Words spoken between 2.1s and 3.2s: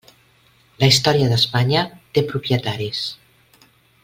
té propietaris.